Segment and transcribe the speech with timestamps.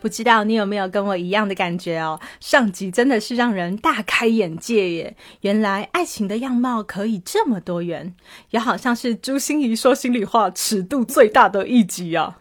[0.00, 2.18] 不知道你有没有跟我一样的感觉哦？
[2.40, 5.16] 上集真的是让人大开眼界耶！
[5.42, 8.14] 原来爱情的样貌可以这么多元，
[8.50, 12.38] 也好像是朱心怡说心里话尺度最大的一集啊！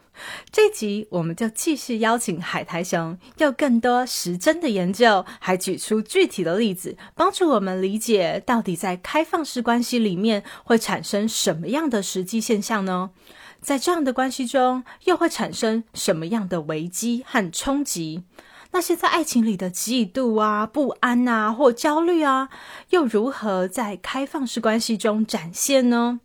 [0.51, 13.11] 这集我们就继续邀请海苔熊，用更多实真的研究，还举出具体的例子，帮助我们理解到底在开放式关系里面会产生什么样的实际现象呢？
[13.61, 18.23] 在这样的关系中，又会产生什么样的危机和冲击？
[18.71, 22.49] 那些在爱情里的嫉妒啊、不安啊或焦虑啊，
[22.91, 26.19] 又如何在开放式关系中展现呢？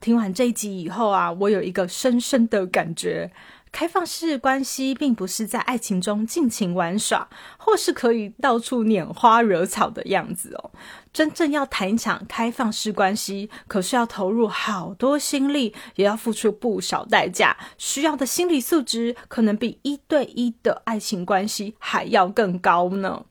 [0.00, 3.32] 听完这一集以后啊，我有一个深深的感觉。
[3.72, 10.70] 开放式关系并不是在爱情中尽情玩耍，或是可以到处拈花惹草的样子哦。
[11.12, 23.24] 真正要谈一场开放式关系，可是要投入好多心力，也要付出不少代价，需要的心理素质可能比一对一的爱情关系还要更高呢。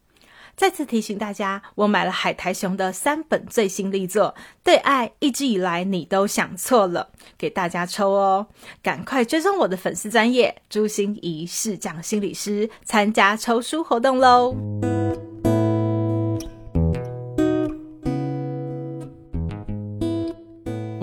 [0.59, 8.47] 再次提醒大家，我买了海苔熊的三本最新力作《对爱一直以来你都想错了》，给大家抽哦！
[8.83, 14.53] 赶快追踪我的粉丝专业朱心怡试讲心理师，参加抽书活动喽！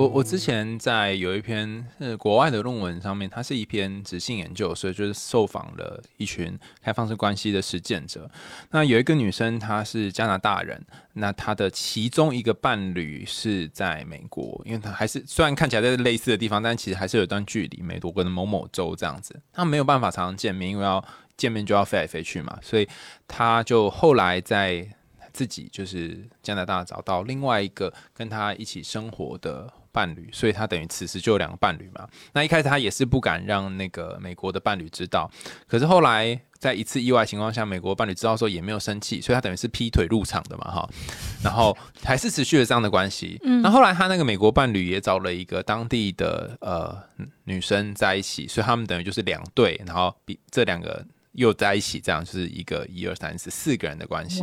[0.07, 8.31] 我之前在有一篇是国外的论文上面，它是一篇执性研究，所以就是受访了一群开放式关系的实践者。
[8.71, 21.05] 那有一个女生，她是加拿大人，那她的其中一个伴侣是在美国，因为她还是虽然看起来在类似的地方，但其实还是有一段距离，美国的某某州这样子，她没有办法常常见面，因为要
[21.37, 22.89] 见面就要飞来飞去嘛，所以
[23.27, 24.87] 她就后来在
[25.33, 29.73] 自己就是加拿大找到另外一个跟她一起生活的。
[29.97, 32.07] 伴侣，所以他等于此时就有两个伴侣嘛。
[32.35, 35.31] 那一开始他也是不敢让那个美国的伴侣知道，
[35.67, 40.89] 可是后来在一次意外情况下，美国伴侣知道时候也没有生气，所以他等于是劈腿入场的嘛，哈。
[41.43, 41.75] 然后
[42.05, 43.41] 还是持续了这样的关系。
[43.43, 46.95] 嗯，那后来他那个美国伴侣也找了一个当地的呃
[47.45, 51.03] 女生在一起，所以他们等于就是两对，然后比这两个。
[51.37, 54.43] 又在一起，这样就是一个一二三四四个人的关系，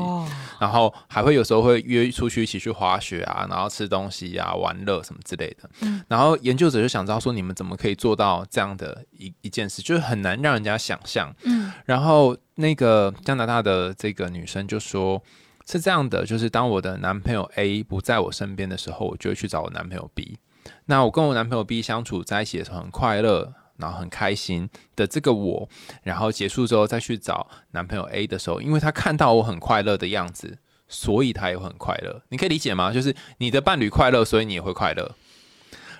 [0.59, 5.69] 然后还会有时候会约出去一起去滑雪啊，然后吃东西啊、玩乐什么之类的。
[6.07, 11.33] 然后研究者就想知道说，你们怎么可以做到这样的一一件事，就是很难让人家想象。
[11.43, 15.21] 嗯，然后那个加拿大的这个女生就说，
[15.65, 20.37] 是这样的，就是当我的男朋友 A 不在我身边的时候，我就会去找我男朋友 B。
[20.85, 23.53] 那我跟我男朋友 B 相处在一起的时候很快乐。
[23.77, 25.67] 然后很开心的这个我，
[26.03, 30.57] 然后结束之后再去找男朋友 A 的时候，因为他看到我很快乐的样子，
[30.87, 32.21] 所以他也很快乐。
[32.29, 32.91] 你可以理解吗？
[32.93, 35.15] 就是你的伴侣快乐，所以你也会快乐。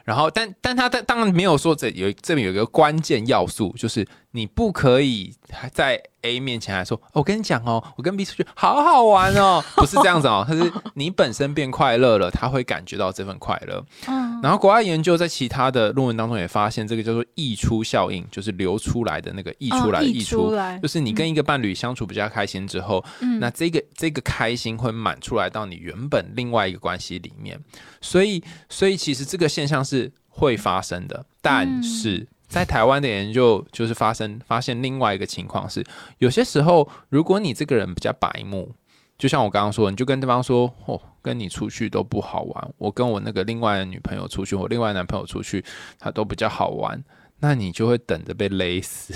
[0.03, 5.33] 然后，但但他当当然没有说这有这边有一个关键要素，就是你不可以
[5.71, 13.81] 在 A 面前还说，我跟你讲哦，我跟 B 出去好好玩哦， 不是这样子哦，他是你本身变快乐了，他会感觉到这份快乐。
[14.07, 23.01] 嗯，然后国外研究在其他的论文当中也发现，这个叫做溢出效应，就是流出来的那个溢出来的溢出，就是你跟一个伴侣相处比较开心之后，
[23.39, 27.57] 那这个这个开心会满出来到你原本另外一个关系里面，
[28.01, 29.93] 所以所以其实这个现象是。
[29.93, 35.83] 是会发生的，但是在台湾的研究就是发生发现另外一个情况是，
[36.19, 38.71] 有些时候如果你这个人比较白目，
[39.17, 45.65] 就像我刚刚说，你就跟对方说，哦，跟你出去都不好玩，我跟我那个另外的女朋友出去，我另外男朋友出去，
[45.97, 47.03] 他都比较好玩，
[47.39, 49.15] 那你就会等着被勒死。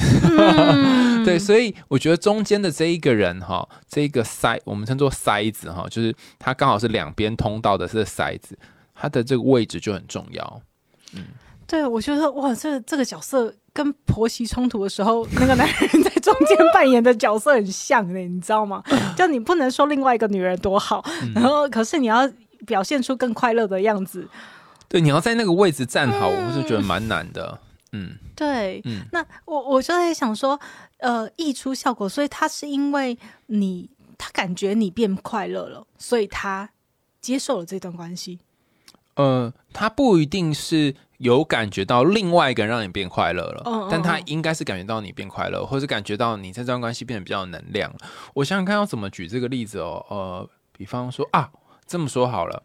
[1.24, 8.58] 对，所以我觉得中间的这一个人哈，这一个塞，我们称作塞子哈，就是他刚好是两边通道的这个塞子，
[8.96, 10.62] 他的这个位置就很重要。
[11.14, 11.26] 嗯，
[11.68, 18.82] 对，我觉得哇，这这个角色跟婆媳冲突的时候，那个男人在中间扮演的角色很像呢，你知道吗？
[19.18, 21.04] 就你不能说另外一个女人多好，
[21.36, 22.28] 然后可是你要
[22.66, 24.28] 表现出更快乐的样子。
[24.88, 27.60] 对，你要在那个位置站好，我是觉得蛮难的。
[27.92, 30.58] 嗯，对，嗯，那我我就在想说，
[31.00, 33.18] 呃，溢出效果，所以他是因为
[33.48, 36.70] 你他感觉你变快乐了，所以他
[37.20, 38.40] 接受了这段关系。
[39.16, 47.94] 呃，他不一定是有感觉到另外一个人让你变快乐了，但他应该是感觉到你变快乐，或是感觉到你在这段关系变得比较有能量。
[48.36, 51.50] 我想想看要怎么举这个例子哦，呃，比方说啊，
[51.86, 52.62] 这么说好了，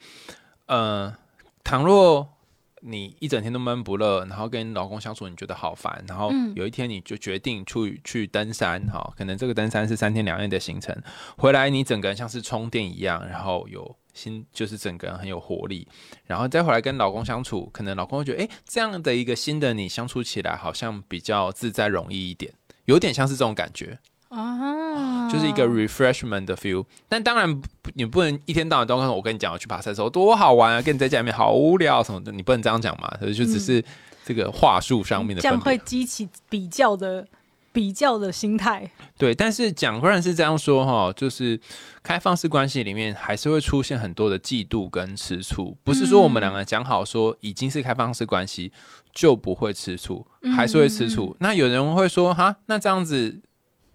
[0.66, 1.14] 呃，
[1.64, 2.28] 倘若
[2.80, 10.94] 你一整天都闷不乐，然后跟你老公相处你觉得好烦，然后嗯有一天你就决定去去登山，哈，可能这个登山是三天两夜的行程，
[11.38, 15.86] 回来你整个人像是充电一样，然后有新就是整个人很有活力，
[16.26, 22.52] 然后再回来跟老公相处，可能老公会觉得，哎，这样的一个新的你相处起来好像比较自在容易一点，
[22.84, 23.98] 有点像是这种感觉。
[24.28, 26.86] 啊，就是一个 refreshment 的 feel。
[27.06, 27.60] 但当然，
[27.92, 33.14] 你不能一天到晚都跟我跟你讲，我去爬山的时候多好玩啊，跟你在家里面好无聊什么的，你不能这样讲嘛。
[33.20, 33.84] 所以就只是
[34.24, 35.76] 这个话术上面的这样会。
[35.84, 37.28] 激起比较的
[37.72, 38.90] 比较的心态。
[39.16, 41.58] 对，但是讲虽然是这样说哈，就是
[42.02, 48.72] 开放式关系里面还是会出现很多的嫉妒跟吃醋，不是说我们两个讲好说已经是开放式关系
[49.12, 50.26] 就不会吃醋，
[50.56, 51.36] 还是会吃醋。
[51.40, 53.40] 那有人会说哈，那这样子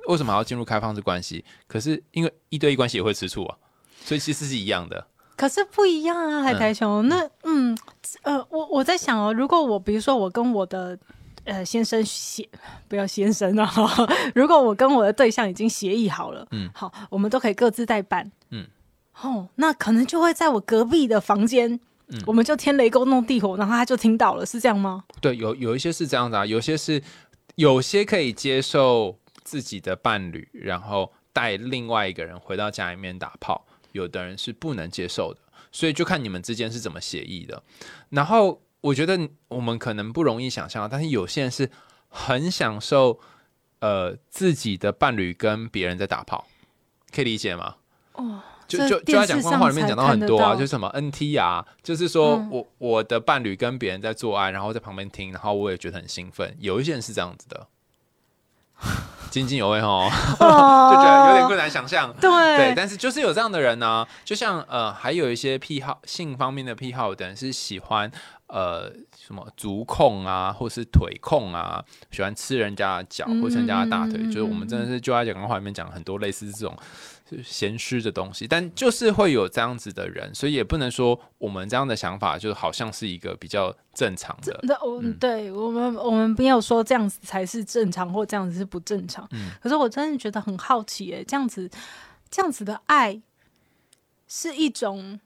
[0.08, 1.46] 为什么还要进入开放式关系？
[1.68, 3.58] 可是因为一对一关系也会吃醋啊，
[4.04, 5.08] 所以其实是一样的。
[5.36, 7.08] 可是不一样啊，海苔熊。
[7.08, 7.78] 那嗯
[8.24, 10.98] 呃，我我在想哦，如果我比如说我跟我的
[11.48, 12.48] 呃先生协
[12.88, 13.70] 不要先生啊，
[14.36, 18.68] 如果我跟我的对象已经协议好了，嗯好，我们都可以各自代办，嗯，
[19.22, 21.74] 哦，那可能就会在我隔壁的房间。
[22.10, 25.04] 嗯我们就天雷勾动地火，然后他就听到了，是这样吗？
[25.20, 27.04] 对，有有一些是这样的啊，有些是
[27.56, 37.62] 有些可以接受自己的伴侣，然后带另外一个人回到家里面打炮，有的人是不能接受的，所以就看你们之间是怎么协议的。
[38.08, 41.70] 然后我觉得我们可能不容易想象，但是有些人是
[42.10, 43.20] 很享受
[43.80, 46.48] 呃自己的伴侣跟别人在打炮，
[47.14, 47.76] 可以理解吗？
[48.14, 52.50] 哦，就就就在讲官话里面讲到很多啊，就是什么 NT 啊，就是说嗯。
[52.52, 56.56] 我我的伴侣跟别人在做爱，然后在旁边听，然后我也觉得很兴奋。
[56.60, 57.68] 有一些人是这样子的，
[59.30, 60.10] 津津有味哦，
[60.40, 62.14] 就觉得有点困难想象。
[62.20, 68.12] 对，对但是就是有这样的人呢、就像呃，还有一些癖好性方面的癖好的人是喜欢
[68.48, 76.76] 呃什么足控啊，或是腿控啊，喜欢吃人家的脚或吃人家的大腿，就是我们真的是就在讲官话里面讲很多类似这种
[77.30, 84.58] 就是闲湿的东西，但就是会有这样子的人，所以也不能说我们这样的想法就好像是一个比较正常的。
[84.64, 89.28] 那我、对我们我们没有说这样子才是正常，或这样子是不正常。
[89.32, 91.70] 嗯可是我真的觉得很好奇，哎，这样子
[92.30, 93.22] 这样子的爱
[94.30, 95.20] 是一种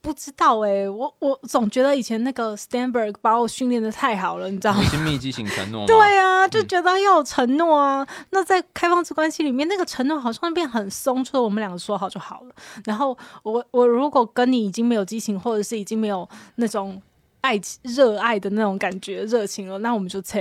[0.00, 4.82] 不知道哎，我我总觉得以前那个 Stanberg 把我训练的太好了，你知道吗？
[4.90, 5.86] 亲密集型承诺吗？
[5.86, 8.06] 对啊，就觉得要有承诺啊。
[8.30, 12.54] 那在开放式关系里面，那个承诺好像变很松，除了我们两个说好就好了。
[12.84, 17.00] 然后我我如果跟你已经没有激情，或者是已经没有那种
[17.40, 20.40] 爱热爱的那种感觉热情了，那我们就撤。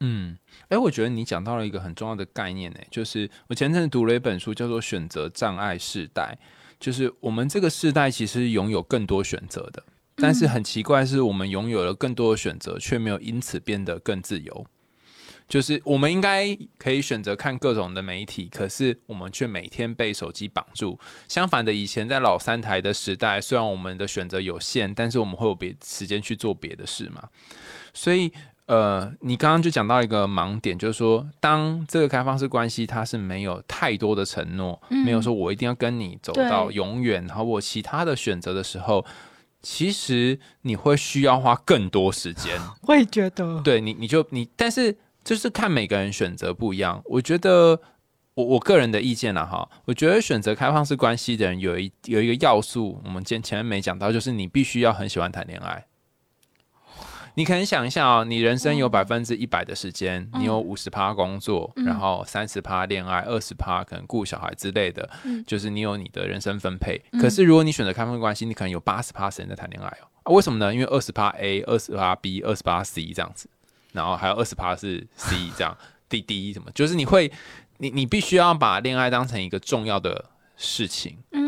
[0.00, 0.38] 嗯，
[0.68, 6.38] 哎，我觉得你讲到了一个很重要的概念，呢，就是我前阵子读了一本书，叫做《选择障碍世代》，
[6.78, 9.82] 就是我们这个世代其实拥有更多选择的，
[10.16, 14.66] 但是很奇怪，是我们拥有了更多的选择，却没有因此变得更自由。
[15.48, 21.00] 就是我们应该可以选择看各种的媒体，可是我们却每天被手机绑住。
[21.26, 27.30] 相反的，以前在老三台的时代，虽然我们的选择有限，但是我们会有别时间去做别的事嘛。
[27.94, 28.30] 所以，
[28.68, 39.06] 呃，你刚刚就讲到一个盲点，就是说，当这个开放式关系它是没有太多的承诺，没有说我一定要跟你走到永远，然后我其他的选择的时候，
[39.62, 42.60] 其实你会需要花更多时间。
[42.86, 47.00] 我也觉得，对你，你就你，但是就是看每个人选择不一样。
[47.06, 47.80] 我觉得
[48.34, 55.86] 我我个人的意见啦，哈，我觉得选择开放式关系的人有一有一个要素，我们前前面没讲到，就是你必须要很喜欢谈恋爱。
[57.38, 65.08] 你可能想一下哦，你人生有百分之一百的时间，你有五十趴工作，然后三十趴恋爱，二十趴可能顾小孩之类的，
[65.46, 67.00] 就是你有你的人生分配。
[67.20, 70.74] 可是如果你选择开放关系，你可能有八十趴时间在谈恋爱哦、啊为什么呢？
[70.74, 73.48] 因为二十趴 A，二十趴 B，二十趴 C 这样子。
[73.92, 75.76] 然后还有二十趴是 C 这样
[76.08, 77.30] ，D D 什么，就是你会，
[77.76, 80.24] 你你必须要把恋爱当成一个重要的
[80.56, 81.18] 事情。
[81.30, 81.47] 嗯，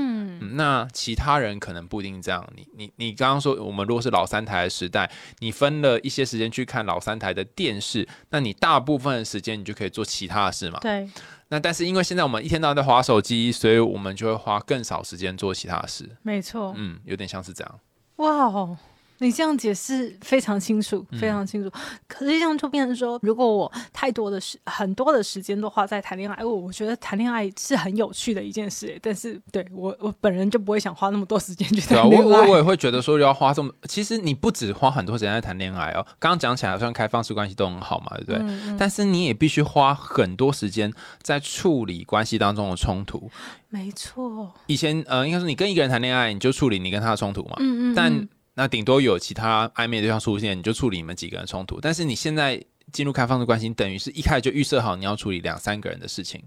[0.50, 2.46] 嗯那其他人可能不一定这样。
[2.54, 10.78] 你你你刚刚说，我们如果是老三台的时代，你分了一些时间去看老三台的电视，那你大部分的时间你就可以做其他的事嘛。
[10.80, 11.08] 对，
[11.48, 16.08] 那但是因为现在我们一天到晚在划手机，所以我们就会花更少时间做其他的事。
[16.22, 16.74] 没错。
[16.76, 17.80] 嗯，有点像是这样。
[18.16, 18.76] 哇哦，
[19.20, 21.70] 你这样解释非常清楚，非常清楚。
[22.08, 28.98] 可是这样就变成说，如果我太多的时很多的时间都花在谈恋爱，我我觉得谈恋爱是很有趣的一件事。
[29.02, 32.26] 但是对我我本人就不会想花那么多时间去谈恋爱。
[32.26, 36.04] 我我我也会觉得说要花这么，其实你不止花很多时间在谈恋爱哦。
[36.18, 38.76] 刚刚讲起来，像开放式关系都很好嘛，对不对？
[38.78, 43.30] 但是你也必须花很多时间在处理关系当中的冲突。
[43.68, 44.52] 没错。
[44.66, 47.56] 以前呃，应该说你跟一个人谈恋爱，你就处理你跟他的冲突嘛。
[47.58, 47.94] 嗯嗯。
[47.94, 48.28] 但
[48.60, 51.80] 那顶多有其他暧昧对象出现，你就处理你们几个人冲突。
[51.80, 52.62] 但是你现在
[52.92, 56.44] 进入开放式关系，等于是一开始就预设好你要处理两三个人的事情。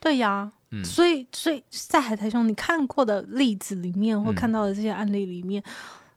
[0.00, 5.62] 对呀，嗯，所以所以在海苔兄你看过的例子里面，或看到的这些案例里面，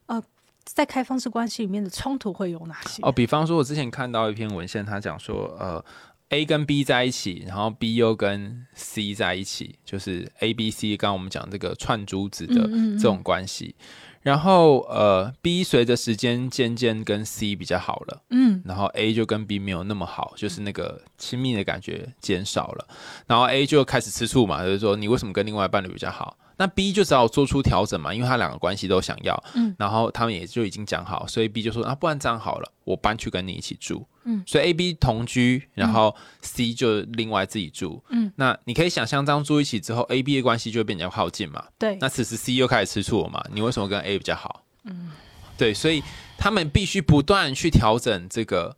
[0.06, 0.20] 呃，
[0.64, 3.00] 在开放式关系里面的冲突会有哪些？
[3.02, 5.84] 哦，比方说，我之前看到一篇文献，他讲说，呃
[6.30, 13.76] ，A 跟 B 在一起，然后 B 又跟 C 在一起，就是 A、B、C，刚刚我们讲这个串珠子的这种关系。
[14.22, 22.86] 然后呃，B 随着时间渐渐跟 C 比较好了，嗯，然后 A 就跟 B 没有那么好，就是那个亲密的感觉减少了，
[23.26, 26.36] 然后 A 就开始吃醋嘛，就是说你为什么跟另外伴侣比较好？
[26.60, 44.62] 那 B 就只好做出调整嘛，因为他两个关系都想要，嗯，然后他们也就已经讲好，所以 B 就说啊，不然这样好了，我搬去跟你一起住，嗯，所以 A、B 同居，然后 C 就另外自己住，嗯，那你可以想象这样住一起之后，A、B 的关系就会变比较靠近嘛，对，那此时 C 又开始吃醋了嘛，你为什么跟 A 比较好？
[44.84, 45.12] 嗯，
[45.56, 46.02] 对，所以
[46.36, 48.76] 他们必须不断去调整这个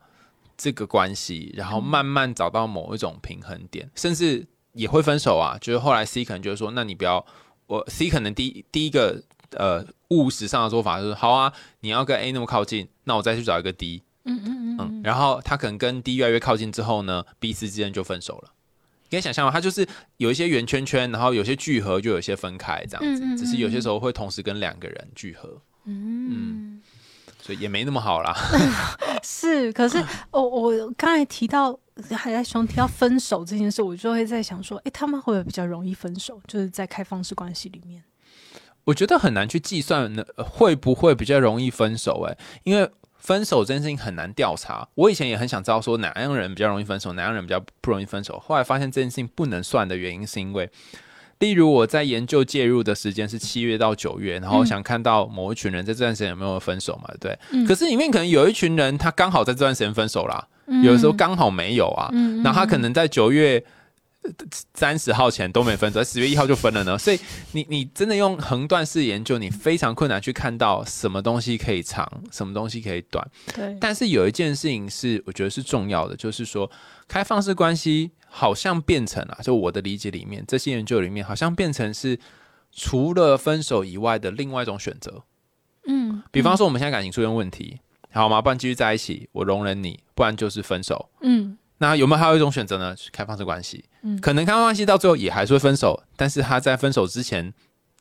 [0.56, 7.26] 这个关系，然后慢慢找到某一种平衡点，甚至也会分手啊，就是后来 C 可能就是说，那你不要。
[7.72, 11.50] 我 C 可能第第一个呃务实上的做法就是好啊，
[11.80, 18.52] 你要跟 A 那么靠近，那我再去找一个 D，嗯嗯嗯，然后他可能跟 D 越来越靠近之后呢，B、C 之间就分手了。
[19.04, 19.50] 你可以想象吗？
[19.50, 19.88] 他就是
[20.18, 23.38] 有一些圆圈圈，然后有些聚合，就有些分开这样子。
[23.38, 26.82] 只是有些时候会同时跟两个人聚合，嗯，
[27.40, 28.36] 所以也没那么好啦。
[29.24, 31.78] 是，可是我我刚才提到。
[32.16, 36.40] 还在想提到分手这件事，我就会在想说，哎，他们会不会比较容易分手？
[36.46, 38.02] 就是在开放式关系里面，
[38.84, 42.26] 我觉得很难去计算呢，会不会比较容易分手？
[42.26, 44.88] 哎，因为分手这件事情很难调查。
[44.94, 48.38] 我以前也很想知道说哪样人比较容易分手，哪样人比较不容易分手。
[48.40, 50.70] 后来发现这件事情不能算的原因，是因为，
[51.40, 57.12] 例如我在研究介入的时间是七月到九月，然后想看到某一群人在这段时间有没有分手嘛？
[57.20, 60.48] 对，可是里面可能有一群人他刚好在这段时间分手啦。
[60.82, 62.10] 有的时候刚好没有啊，
[62.42, 63.62] 那他可能在九月
[64.74, 66.96] 三十号前都没分，在十月一号就分了呢。
[66.96, 67.18] 所以
[67.50, 73.28] 你你真的用横断式研究，你非常困难去看到什么东西可以长，什么东西可以短。
[73.54, 73.76] 对。
[73.80, 76.70] 但是有一件事情是我觉得是重要的，就是说
[77.08, 82.16] 开放式关系好像变成了，就我的理解里面，这些研究里面好像变成是
[82.70, 85.24] 除了分手以外的另外一种选择。
[85.88, 86.22] 嗯。
[86.30, 87.80] 比方说我们现在感情出现问题。
[88.12, 88.40] 好吗？
[88.42, 91.08] 不然继续在一起，我容忍你；不然就是分手。
[91.22, 92.94] 嗯，那有没有还有一种选择呢？
[93.10, 93.84] 开放式关系。
[94.02, 97.52] 嗯，可能开放关系到最后也还是会分手，但是他在分手之前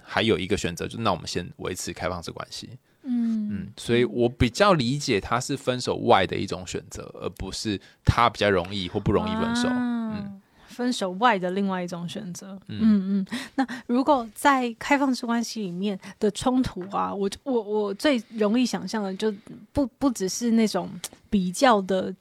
[0.03, 2.70] 还有一个选择，就那我们先维持开放式关系。
[3.03, 9.68] 嗯嗯，所以我比较理解他是分手外的一种选择，而不是他比较容易或不容易分手。
[9.70, 10.41] 嗯。
[10.81, 19.31] 分手外的另外一种选择，嗯嗯，那如果在开放式关系里面的冲突啊，我我我最容易想象的就
[19.71, 20.89] 不不只是那种
[21.29, 22.11] 比较的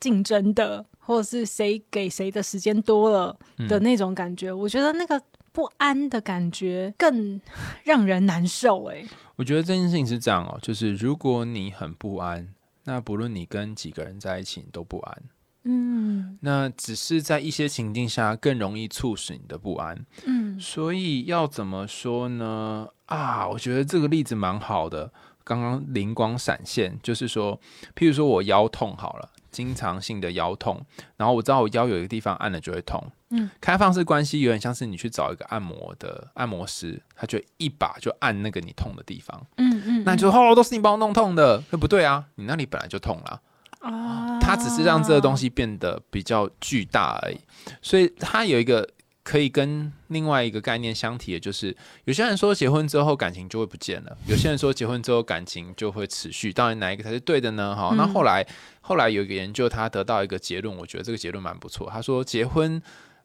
[0.00, 3.36] 竞争的，或者是谁给谁的时间多了
[3.68, 5.20] 的那种感觉，我觉得那个
[5.52, 7.38] 不安的感觉更
[7.84, 8.86] 让人难受。
[8.86, 9.04] 哎，
[9.36, 12.48] 我觉得这件事情是这样哦，就是如果你很不安，
[12.84, 15.22] 那不论你跟几个人在一起，你都不安。
[15.68, 20.06] 嗯，那只是在一些情境下更容易促使你的不安。
[20.24, 22.86] 嗯，所以要怎么说呢？
[23.06, 25.12] 啊，我觉得这个例子蛮好的。
[25.42, 27.60] 刚刚灵光闪现，就是说，
[27.94, 30.84] 譬如说我腰痛好了，经常性的腰痛，
[31.16, 33.00] 然后我知道我腰有一个地方按了就会痛。
[33.30, 39.46] 嗯，开放式关系有点像是你去找一个按摩的按摩师，他就一把就按那个你痛的地方。
[39.56, 43.40] 嗯嗯，那就哦，都是你帮我弄痛的，那不对啊，你那里本来就痛了。
[43.86, 47.38] 啊，它只是让这个东西变得比较巨大而已，
[47.80, 48.88] 所以它有一个
[49.22, 57.74] 可以跟另外一个概念相提的，就是有些人说结婚之后感情就会不见了，有些人说结婚之后感情就会持续，到底哪一个才是对的呢？
[57.74, 58.46] 哈，那后来
[58.80, 61.88] 后来有一个研究，他得到一个结论，我觉得这个结论蛮不错。
[61.92, 62.80] 他说结婚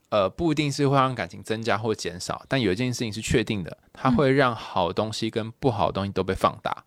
[0.09, 6.83] 呃不一定是会让感情增加或减少，但有一件事情是确定的，它会让好东西跟不好的东西都被放大。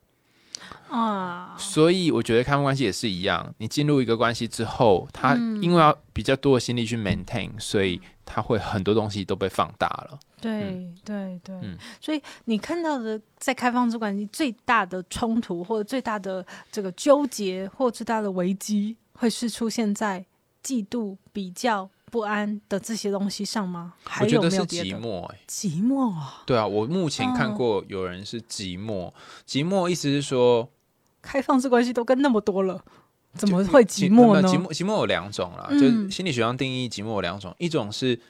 [0.95, 3.53] 啊，所以我觉得开放关系也是一样。
[3.59, 10.19] 你进入一个关系之后，他因为要比较多的心力去 maintain，所以他会很多东西都被放大了。
[10.41, 20.25] 对对对，嗯所以你看到的在开放式关系最大的冲突，或者最大的这个纠结，或最大的危机，会是出现在
[20.63, 23.95] 嫉妒、比较、不安的这些东西上吗？
[24.05, 24.99] 还有我觉得是没有别的？
[24.99, 29.13] 寂寞、欸，寂寞啊，对啊，我目前看哦过有人是寂寞，
[29.49, 30.69] 寂寞意思是说
[31.25, 32.85] 开放式关系都跟那么多了，
[33.35, 34.47] 怎么会寂寞呢？
[34.47, 38.21] 寂寞寂寞有两种啦，嗯就是心理学上定义寂寞有两种，一种是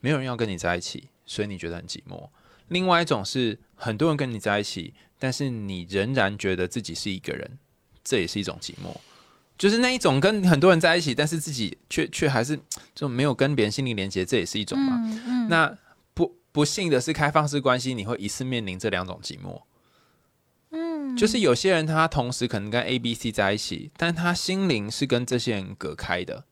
[0.00, 2.28] 没有人要跟你在一起，所以你觉得很寂寞；，
[2.68, 7.58] 另外一种是很多人跟你在一起，但是你仍然觉得自己是一个人，
[8.02, 8.94] 这也是一种寂寞。
[9.56, 12.58] 就是那一种跟很多人在一起，但是自己却却还是
[12.94, 14.96] 就没有跟别人心灵连接，这也是一种嘛。
[15.04, 15.76] 嗯嗯，那
[16.14, 19.60] 不不幸的是，开放式关系你会一次面临这两种寂寞。
[21.14, 26.44] 嗯，就是有些人他同时可能跟 A、B、C 在一起，但他心灵是跟这些人隔开的。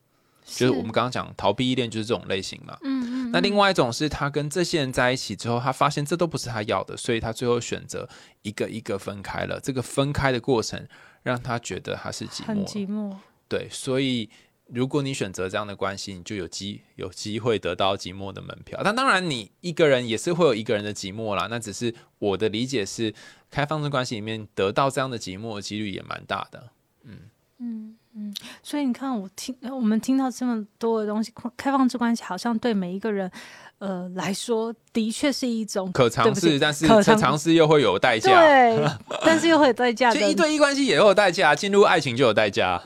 [0.51, 2.75] 就是我们刚刚讲逃避依恋，就是这种类型嘛。
[2.81, 8.09] 嗯嗯，那另外一种是他跟这些人在一起之后，他发现这都不是他要的，所以他最后选择
[8.41, 9.61] 一个一个分开了。
[9.61, 10.89] 这个分开的过程
[11.23, 12.67] 让他觉得他是寂很寞。
[12.67, 13.15] 寂寞，
[13.47, 14.31] 对，所以
[14.69, 18.81] 如果你选择这样的关系，你就有机有机会得到寂寞的门票。
[18.83, 21.47] 但当然，你一个人也是会有一个人的寂寞啦。
[21.51, 23.13] 那只是我的理解是，
[23.51, 26.71] 开放式关系里面得到这样的寂寞的几率也蛮大的。
[27.05, 27.17] 嗯
[27.61, 33.31] 嗯嗯所以你看，我听我们听到这么多的东西，开放式关系好像对每一个人，
[33.79, 38.41] 呃来说，的确是一种可尝试，但是可尝试又会有代价。
[38.41, 38.89] 对，
[39.25, 42.81] 但是又会有代价的， 就一对一关系也会有代价，进入爱情就有代价。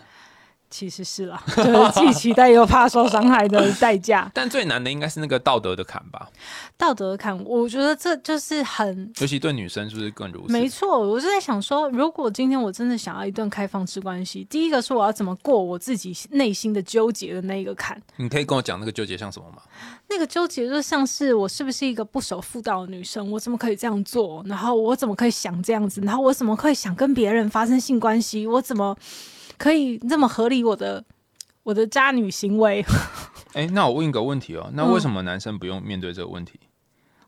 [0.72, 4.28] 其实是啦， 就是既期待又怕受伤害的代价。
[4.32, 6.30] 但最难的应该是那个道德的坎吧，
[6.78, 10.52] 道德坎，我觉得这就是很尤其对女生是不是更如此？
[10.52, 10.98] 没错。
[10.98, 18.00] 我就在想说，如果今天我真的想要一段开放式关系，第一个是我要怎么过我自己内心的纠结的那一个坎。
[18.16, 19.62] 你可以跟我讲那个纠结像什么吗？
[20.08, 24.42] 那个纠结就像是我是不是一个不守妇道的女生，我怎么可以这样做？
[24.46, 26.00] 然后我怎么可以想这样子？
[26.00, 28.46] 然后我怎么可以想跟别人发生性关系？
[28.46, 28.96] 我怎么
[29.62, 31.04] 可以这么合理我的
[31.62, 32.84] 我的渣女行为？
[33.54, 36.58] 哎、那我问一个问题哦，那嗯为什么男生不用面对这个问题？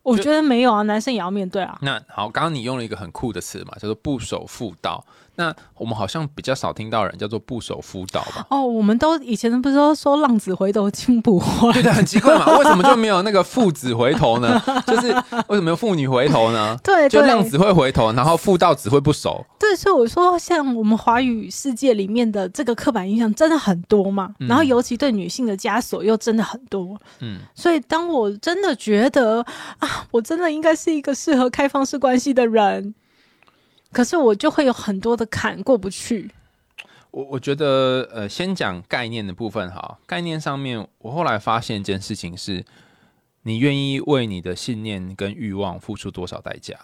[0.03, 1.79] 我觉得没有啊，男生也要面对啊。
[1.81, 5.07] 那好，刚刚你用了一个很酷的词嘛，叫做不守妇道。
[5.37, 8.47] 那我们好像比较少听到人叫做不守妇道吧？
[8.51, 11.73] 哦，我们都以前不是都说浪子回头金不换？
[11.73, 14.61] 对的，很奇怪嘛，为什么就没有那个父子回头呢？
[14.87, 15.09] 就是
[15.49, 16.77] 为什么有妇女回头呢？
[16.83, 19.45] 对对就浪子会回头，然后妇道只会不守。
[19.59, 26.97] 对，所以我说，像我们华语世界里面的这个刻板印象真的很多嘛，然后尤其对女性的枷锁又真的很多。
[27.21, 29.45] 嗯，所以当我真的觉得
[29.79, 32.95] 啊，我真的应该是一个适合开放式关系的人，
[33.95, 36.31] 可是我就会有很多的坎过不去。
[37.13, 39.99] 我我觉得呃，先讲概念的部分哈。
[40.05, 42.65] 概念上面，我后来发现一件事情是，
[43.43, 46.77] 你愿意为你的信念跟欲望付出多少代价？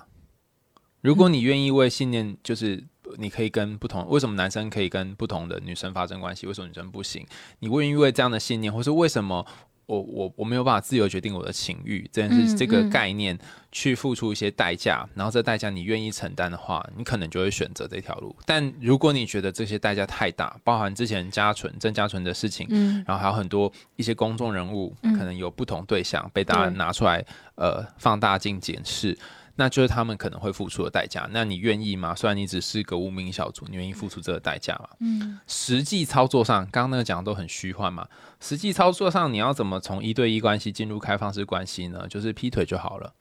[1.01, 2.85] 如果你愿意为信念，就是
[3.17, 7.27] 你可以跟不同，为什么男生可以跟不同的女生发生关系，为什么女生不行？
[7.59, 9.45] 你愿意为这样的信念，或是为什么
[9.91, 13.37] 我我我没有办法自由决定我的情欲这件事，嗯这个嗯概念
[13.73, 18.35] 去付出一些代价，然后这代价你愿意承担的话，你可能就会选择这条路。
[18.47, 27.25] 但如果你觉得这些代价太大，包含之前嘉纯郑嘉纯的事情，嗯然后还有很多一些公众人物，嗯可能有不同对象被大家拿出来
[27.57, 29.19] 呃放大镜检视。
[29.61, 31.29] 那就是他们可能会付出的代价。
[31.33, 32.15] 那你愿意吗？
[32.15, 34.89] 虽然你只是个无名小卒，你愿意付出这个代价吗？
[35.01, 38.09] 嗯实际操作上，刚刚那个讲的都很虚幻嘛。
[38.41, 42.07] 实际操作上，你要怎么从一对一关系进入开放式关系呢？
[42.09, 43.13] 就是劈腿就好了。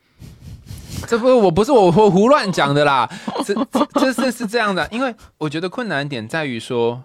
[1.09, 3.09] 这不，我不是我我胡乱讲的啦，
[3.45, 7.03] 这这这是是这样的，因为我觉得困难点在于说，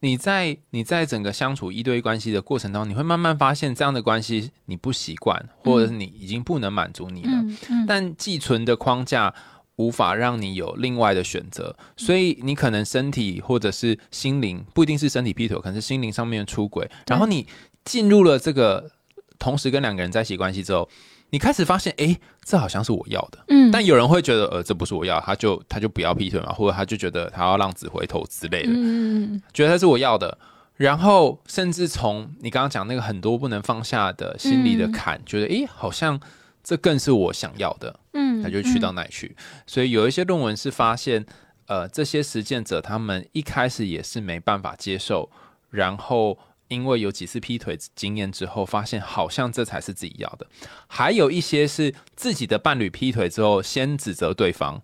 [0.00, 7.30] 你在你在整个相处一对一关系的过程当中，你会慢慢发现这样的关系你不习惯，或者是你已经不能满足你了。
[7.32, 9.34] 嗯嗯，但寄存的框架
[9.76, 16.90] 无法让你有另外的选择，所以你可能身体或者是心灵，不一定是身体劈腿，可能是心灵上面出轨。
[17.06, 17.46] 然后你
[17.84, 18.90] 进入了这个
[19.38, 20.88] 同时跟两个人在一起关系之后，
[21.30, 23.38] 你开始发现，诶，这好像是我要的。
[23.48, 28.70] 嗯，但有人会觉得，呃，这不是我要，他就他就不要劈腿嘛，或者他就觉得他要浪子回头之类的。
[28.72, 30.36] 嗯嗯觉得他是我要的，
[30.76, 36.20] 然后甚至从你刚刚讲那个很多不能放下的心理的嗯坎，觉得诶，好像
[36.62, 39.36] 这更是我想要的，嗯，他就去到那里去。
[39.66, 41.24] 所以有一些论文是发现，
[41.66, 45.30] 呃，这些实践者他们一开始也是没办法接受，
[45.70, 46.36] 然后。
[46.70, 50.46] 因为有几次劈腿经验之后，发现好像这才是自己要的。
[50.86, 54.80] 还有一些是自己的伴侣劈腿之后，先指责对方，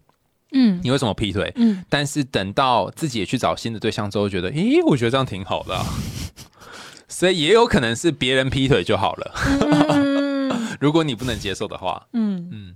[0.53, 0.81] 嗯。
[0.83, 1.53] 你为什么劈腿？
[1.55, 1.85] 嗯。
[1.89, 5.87] 但是等到自己也去找新的对象之后，觉得，咦，我觉得这样挺好的啊、
[7.09, 9.33] 所以也有可能是别人劈腿就好了。
[9.61, 10.69] 嗯。
[10.81, 12.49] 如果你不能接受的话，嗯。
[12.53, 12.75] 嗯，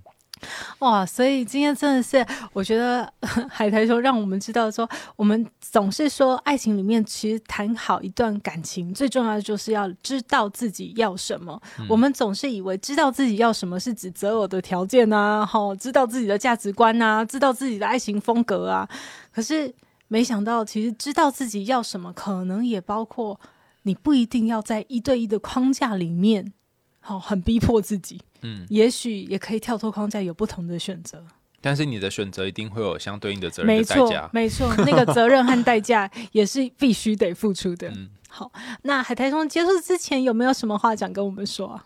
[0.79, 3.11] 哇，所以今天真的是，我觉得
[3.49, 11.61] 海苔说让我们知道说，我们总是说爱情里面其实谈好一段感情，最重要的就是要知道自己要什么。
[11.87, 18.87] 我们总是以为知道自己要什么是指择偶的条件啊，哈，知道自己的价值观啊，知道自己的爱情风格啊，
[19.31, 19.73] 可是
[20.07, 23.39] 没想到，其实知道自己要什么，可能也包括
[23.83, 26.51] 你不一定要在一对一的框架里面，
[26.99, 28.21] 好，很逼迫自己。
[28.41, 31.25] 嗯，也许也可以跳脱框架，有不同的选择。
[31.63, 34.29] 但是你的选择一定会有相对应的责任没错。
[34.31, 37.87] 没错，那个责任和代价也是必须得付出的。
[37.89, 38.51] 嗯，好，
[38.81, 41.85] 那海苔兄结束之前有没有什么话想跟我们说啊？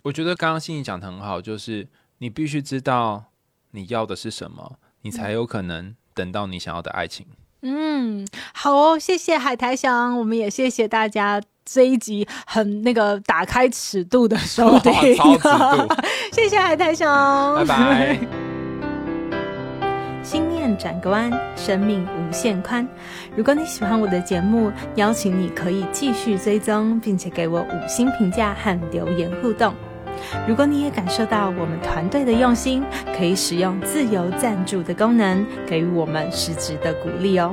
[0.00, 1.86] 我觉得刚刚心怡讲的很好，就是
[2.18, 3.26] 你必须知道
[3.72, 7.26] 你要的是什么，你才有可能等到你想要的爱情。
[7.60, 14.92] 嗯，好哦，谢谢海苔翔，我们也谢谢大家这一集很那个打开尺度的收 听，
[16.32, 18.18] 谢谢海苔翔，拜拜。
[20.22, 22.86] 心念转个弯，生命无限宽。
[23.36, 29.74] 如果你喜欢我的节目，邀请你可以继续追踪，并且给我五星评价和留言互动。
[30.46, 32.84] 如果你也感受到我们团队的用心，
[33.18, 37.52] 可以使用自由赞助的功能，给予我们实质的鼓励哦。